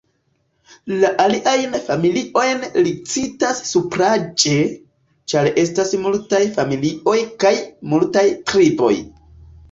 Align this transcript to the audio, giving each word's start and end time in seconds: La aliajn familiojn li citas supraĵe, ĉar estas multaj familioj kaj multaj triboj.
La 1.01 1.09
aliajn 1.23 1.73
familiojn 1.89 2.63
li 2.87 2.93
citas 3.11 3.59
supraĵe, 3.71 4.53
ĉar 5.33 5.49
estas 5.65 5.93
multaj 6.05 6.39
familioj 6.57 7.19
kaj 7.45 7.53
multaj 7.93 8.25
triboj. 8.53 8.91